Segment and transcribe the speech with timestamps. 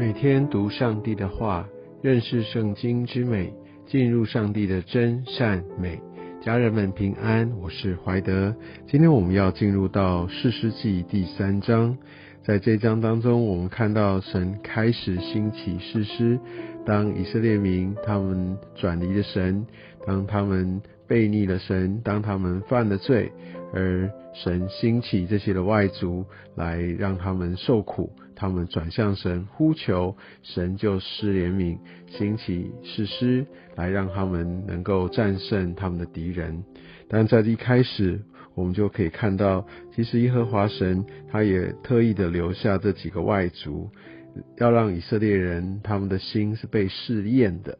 [0.00, 1.68] 每天读上帝的话，
[2.00, 3.52] 认识圣经之美，
[3.84, 6.00] 进入上帝的真善美。
[6.40, 8.56] 家人们平安，我是怀德。
[8.88, 11.98] 今天我们要进入到四世纪第三章，
[12.42, 16.40] 在这章当中，我们看到神开始兴起士师，
[16.86, 19.66] 当以色列民他们转离了神，
[20.06, 23.30] 当他们背逆了神，当他们犯了罪，
[23.74, 28.10] 而神兴起这些的外族来让他们受苦。
[28.40, 31.76] 他们转向神呼求，神就施怜悯，
[32.08, 36.64] 兴起誓师来让他们能够战胜他们的敌人。
[37.06, 38.18] 但在一开始，
[38.54, 43.90] 我们就可以看到，其实耶和华神他也特意的留下这几个外族，
[44.56, 47.76] 要让以色列人他们的心是被试验的。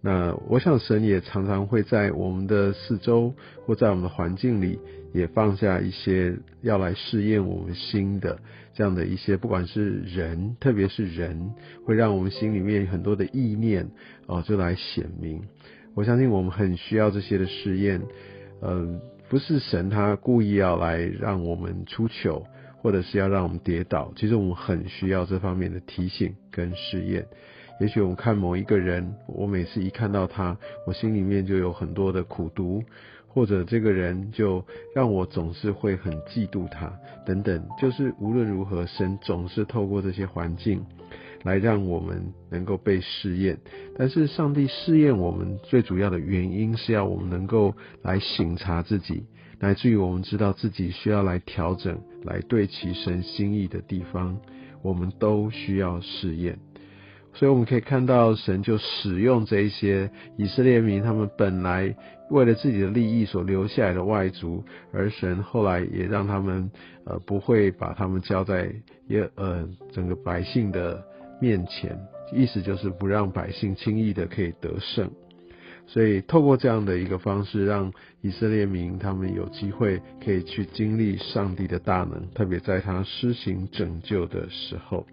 [0.00, 3.34] 那我想神也常常会在我们的四周
[3.66, 4.78] 或在我们的环境里，
[5.12, 8.38] 也放下一些要来试验我们心的
[8.78, 11.50] 这样的一些，不管是人，特别是人，
[11.84, 13.90] 会让我们心里面很多的意念
[14.28, 15.42] 哦，就来显明。
[15.96, 18.00] 我相信我们很需要这些的试验，
[18.62, 27.26] 嗯，不是神他故意要来让我们出糗，或者是要让我们跌倒，其实我们很需要这方面的提醒跟试验。
[27.80, 32.84] 也许我们看某一个人，我每次一看到他，我心里面就有很多的苦毒，
[33.38, 36.92] 或者这个人就让我总是会很嫉妒他，
[37.24, 37.64] 等等。
[37.80, 40.84] 就是无论如何，神总是透过这些环境
[41.44, 43.56] 来让我们能够被试验。
[43.96, 47.72] 但是上帝试验我们最主要的原因是要我们能够
[48.02, 49.22] 来省察自己，
[49.60, 54.36] 乃至于我们知道自己需要来调整，来对齐神心意的地方，
[54.82, 56.58] 我们都需要试验。
[57.38, 61.94] 所以我们可以看到，神就使用这一些以色列民，他们本来
[62.30, 66.68] 为了自己的利益所留下来的外族，而神后来也让他们
[67.04, 68.72] 呃不会把他们交在
[69.06, 71.00] 耶呃整个百姓的
[71.40, 71.96] 面前，
[72.32, 75.08] 意思就是不让百姓轻易的可以得胜。
[75.86, 85.06] 所以透过这样的一个方式，让以色列民他们有机会可以去经历上帝的大能，特别在他施行拯救的时候。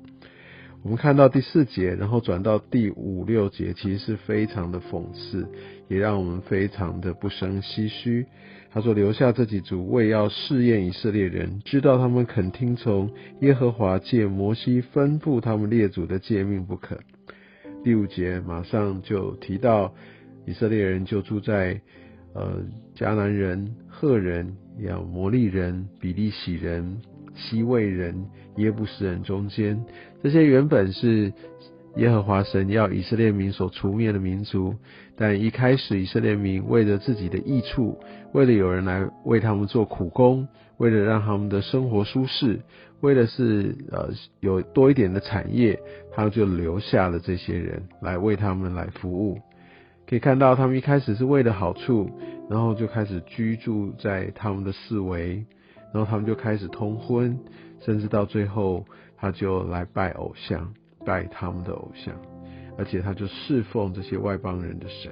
[0.85, 5.47] 我们看到第四节，然后转到第五六节，其实是非常的讽刺，
[5.87, 8.27] 也让我们非常的不生唏嘘。
[8.69, 13.09] 他说：“留下这几组，为要试验以色列人，知道他们肯听从
[13.41, 16.99] 耶和华借摩西吩咐他们列祖的诫命不可。”
[17.83, 19.91] 第五节马上就提到
[20.45, 21.81] 以色列人就住在
[22.35, 22.61] 呃
[22.95, 27.01] 迦南人、赫人、亚摩利人、比利洗人。
[27.37, 29.77] 西魏人、耶布斯人中间，
[30.25, 31.31] 这些原本是
[31.97, 34.73] 耶和华神要以色列民所除灭的民族，
[35.15, 37.95] 但一开始以色列民为了自己的益处，
[38.33, 40.47] 为了有人来为他们做苦工，
[40.77, 42.59] 为了让他们的生活舒适，
[43.01, 44.09] 为了是呃
[44.39, 45.79] 有多一点的产业，
[46.11, 49.39] 他就留下了这些人来为他们来服务。
[50.09, 52.09] 可以看到，他们一开始是为了好处，
[52.49, 55.45] 然后就开始居住在他们的四围。
[55.93, 57.39] 然后他们就开始通婚，
[57.85, 58.83] 甚至到最后，
[59.15, 60.73] 他就来拜偶像，
[61.05, 62.15] 拜他们的偶像，
[62.77, 65.11] 而且他就侍奉这些外邦人的神。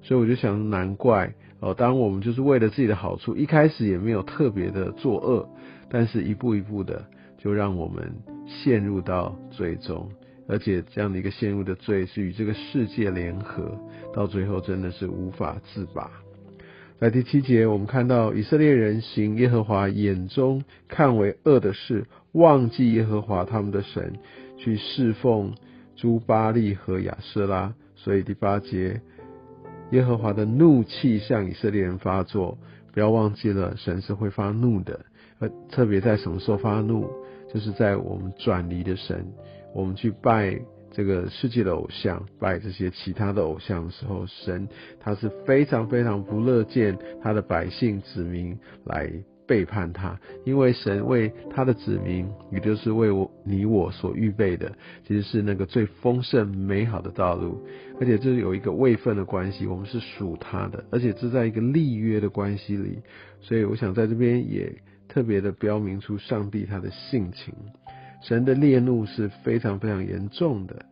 [0.00, 5.48] 所以我就想，难怪哦，当我们就是为了自己的好处，一开始也没有特别的作恶，
[5.90, 7.04] 但是一步一步的，
[7.38, 8.14] 就让我们
[8.46, 10.10] 陷入到最终，
[10.48, 13.78] 而且这样的一个陷入的罪，是与这个世界联合，
[14.12, 16.10] 到最后真的是无法自拔。
[17.00, 24.14] 在第七节，我们看到以色列人行耶和华眼中看为恶的事，忘记耶和华他们的神，
[24.56, 25.54] 去侍奉
[25.96, 27.74] 朱巴利和亚瑟拉。
[27.96, 29.00] 所以第八节，
[29.90, 32.56] 耶和华的怒气向以色列人发作。
[32.92, 35.04] 不要忘记了，神是会发怒的。
[35.40, 37.10] 而特别在什么时候发怒，
[37.52, 39.26] 就是在我们转离的神，
[39.74, 40.60] 我们去拜。
[40.94, 44.68] 这个世界的偶像，拜这些其他的偶像的时候，神
[45.00, 49.10] 他是非常非常不乐见他的百姓子民来
[49.46, 54.72] 背叛他，因为神为他的子民，也就是为我你我所预备的，
[55.06, 57.60] 其实是那个最丰盛美好的道路，
[58.00, 63.00] 而且这是有一个位份的关系，我们是属他的，而且这在一个立约的关系里，
[63.40, 64.72] 所以我想在这边也
[65.08, 67.52] 特别的标明出上帝他的性情。
[68.26, 70.86] 神的烈怒是非常非常严重的。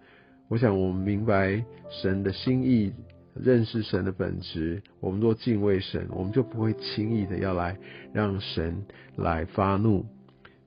[0.49, 2.93] 我想，我们明白神的心意，
[3.35, 7.75] 认识神的本质，我们若敬畏神，我们就不会轻易的要来
[8.13, 8.85] 让神
[9.17, 10.05] 来发怒。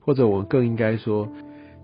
[0.00, 1.28] 或者，我们更应该说，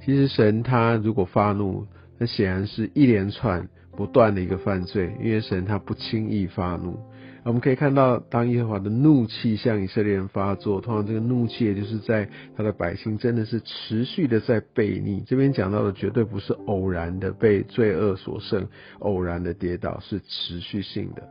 [0.05, 1.87] 其实神他如果发怒，
[2.19, 6.99] 那显然是一连串不断的一个犯罪，因为神他不轻易发怒。
[7.45, 15.23] 我们可以看到，当耶和华的怒气向以色列人发作，通常这个怒气也就是在他的百姓真的是持续的在悖逆。
[15.27, 18.69] 这边讲到的绝对不是偶然的被罪恶所胜，
[19.01, 21.29] 偶然的跌倒，是持续性的。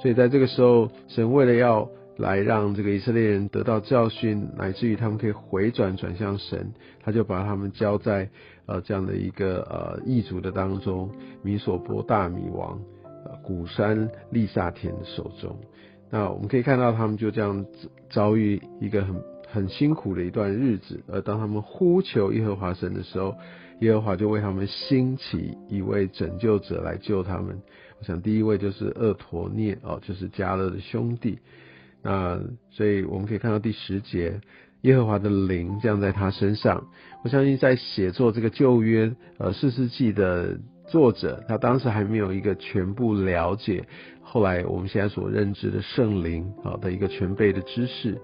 [0.00, 6.72] 所以在这个时候，神为了要来让这个以色列人得到教训，乃至于他们可以回转转向神，
[7.02, 8.30] 他就把他们交在
[8.66, 11.10] 呃这样的一个呃异族的当中，
[11.42, 12.80] 米索波大米王。
[13.48, 15.56] 古山利萨田的手中，
[16.10, 17.64] 那我们可以看到他们就这样
[18.10, 19.16] 遭遇一个很
[19.50, 21.00] 很辛苦的一段日子。
[21.08, 23.34] 而当他们呼求耶和华神的时候，
[23.80, 27.58] 耶和华就为他们兴起一位拯救者来救他们。
[27.98, 31.38] 我想第一位就是厄陀涅哦，就是加勒的兄弟。
[32.02, 34.42] 那所以我们可以看到第十节，
[34.82, 36.86] 耶和华的灵降在他身上。
[37.24, 40.58] 我相信在写作这个旧约呃四世纪的。
[40.88, 43.84] 作者他当时还没有一个全部了解，
[44.22, 48.18] 后来我们现在所认知的圣灵啊的一个全备的知识，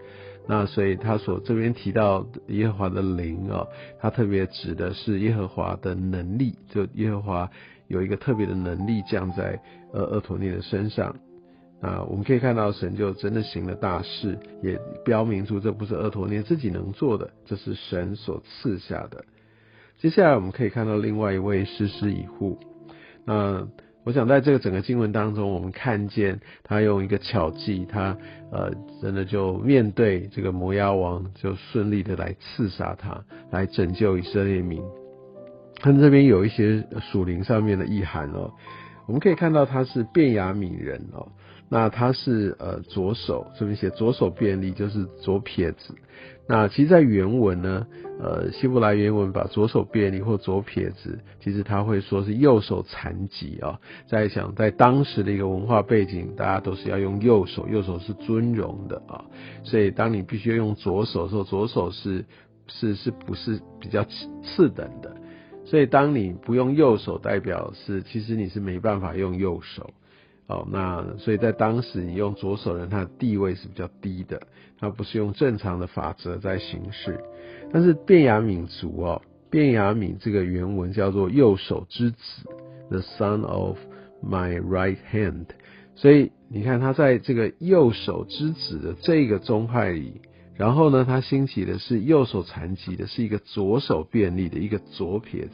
[0.49, 3.66] 那所以他所这边提到耶和华的灵啊，
[4.00, 7.50] 他特别指的是耶和华的能力，就耶和华
[7.88, 9.60] 有一个特别的能力降在
[9.93, 11.14] 呃厄陀涅的身上，
[11.81, 19.25] 啊，我们可以看到神就真的行了大事，也标明出这不是厄陀涅自己能做的，这是神所赐下的。
[20.05, 22.59] 接下来我们可以看到另外一位施施以护。
[23.25, 23.67] 那
[24.05, 28.15] 我想在这个整个经文当中，我们看见他用一个巧计，他
[28.53, 28.71] 呃
[29.01, 34.83] 真的就面对这个摩押王，就顺利的来刺杀他，来拯救以色列民。
[35.77, 38.53] 他这边有一些属灵上面的意涵哦。
[39.06, 41.27] 我们可以看到他是便雅悯人哦。
[41.69, 45.94] 那他是呃左手，这边写左手便利就是左撇子。
[46.46, 47.87] 那其实，在原文呢，
[48.20, 53.81] 呃，希伯来原文把左手便利或左撇子，其实他会说是右手残疾啊。
[54.06, 59.25] 在想，在当时的一个文化背景，大家都是要用右手，右手是尊荣的啊。
[59.62, 62.26] 所以，当你必须要用左手的时候，左手是
[62.69, 65.17] 是是不是比较次等的？
[65.64, 69.90] 所以，当你不用右手，代表是其实你是没办法用右手。
[70.46, 74.43] 哦，那所以在当时你用左手人，他的地位是比较低的，
[74.79, 77.19] 他不是用正常的法则在行事。
[77.73, 82.19] 但是便雅悯族哦，便雅悯这个原文叫做右手之子
[82.91, 83.79] ，the son of
[84.23, 85.46] my right hand。
[85.94, 90.20] 所以你看他在这个右手之子的这个宗派里，
[90.56, 95.52] 然后呢，他兴起的是右手残疾的，是一个左手便利的一个左撇子。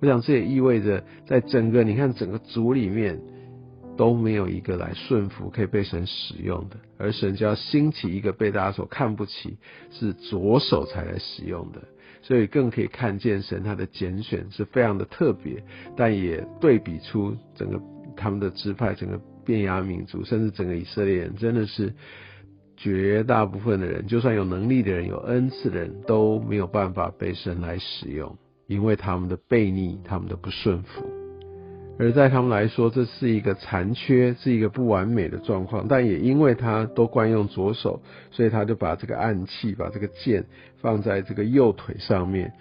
[0.00, 3.18] 我想这也意味着，在整个你看整个族里面。
[3.98, 9.58] 都没有一个来顺服可以被神使用的，而神就要兴起一个被大家所看不起，
[9.90, 11.82] 是左手才来使用的，
[12.22, 15.64] 所以更可以看见神他的拣选是非常的特别，
[15.96, 17.80] 但也对比出整个
[18.16, 21.92] 他们的支派，整个变雅民族，甚至整个以色列人，真的是
[22.76, 31.17] 绝大部分的人，就算有能力的人、有恩赐的人都没有办法被神来使用，因为他们的悖逆，他们的不顺服。
[31.98, 35.86] 而在他们来说，这是一个残缺，是一个不完美的状况。
[35.88, 38.00] 但也因为他都惯用左手，
[38.30, 40.44] 所以他就把这个暗器，把这个剑
[40.80, 42.52] 放在这个右腿上面。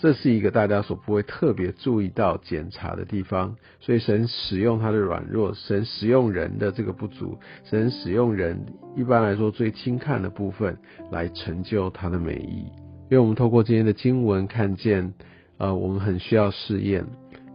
[0.00, 3.56] 这是一个大家所不会特别注意到检查的地方。
[3.80, 8.58] 所以神使用他的软弱，神使用人的这个不足，神使用人
[8.96, 10.76] 一般来说最轻看的部分
[11.10, 12.66] 来成就他的美意。
[13.10, 15.14] 因为我们透过今天的经文看见，
[15.58, 17.06] 呃，我们很需要试验。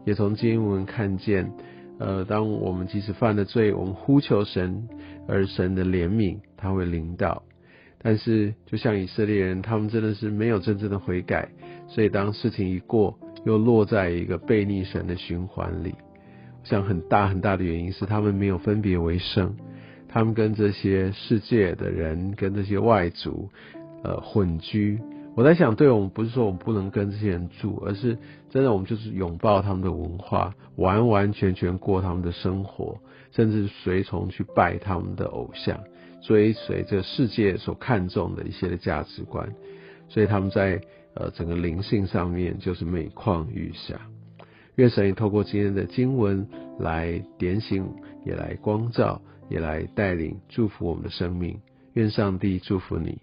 [0.08, 1.52] 也从经文看见，
[2.00, 4.88] 呃，当我们即使犯了罪，我们呼求神，
[5.28, 7.44] 而神的怜悯他会临到。
[8.00, 11.50] 但是，就像以色列人，他们真的是没有真正的悔改，
[11.90, 15.94] 所以当事情一过，又落在一个背逆神的循环里。
[16.62, 19.58] 我想很大很大的原因是他们没有分别为圣，
[20.08, 23.50] 他们跟这些世界的人，跟这些外族，
[24.06, 25.00] 呃，混居。
[25.38, 28.18] 我在想，对我们不是说我们不能跟这些人住，而是
[28.50, 32.98] 真的我们就是拥抱他们的文化，完完全全过他们的生活，
[33.34, 35.80] 甚至随从去拜他们的偶像，
[36.24, 39.54] 追随着世界所看重的一些的价值观，
[40.10, 40.82] 所以他们在
[41.14, 44.02] 呃整个灵性上面就是每况愈下。
[44.78, 46.48] 愿神也透过今天的经文
[46.80, 47.88] 来点醒，
[48.26, 51.60] 也来光照，也来带领祝福我们的生命。
[51.94, 53.20] 愿上帝祝福你。